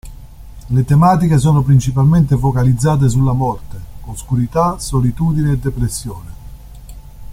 Le 0.71 0.83
tematiche 0.83 1.37
sono 1.37 1.61
principalmente 1.61 2.35
focalizzate 2.35 3.07
sulla 3.07 3.33
morte, 3.33 3.79
oscurità, 4.05 4.79
solitudine 4.79 5.51
e 5.51 5.57
depressione. 5.59 6.29